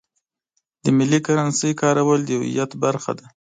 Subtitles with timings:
[0.83, 3.25] د ملي کرنسۍ کارول د هویت برخه ده.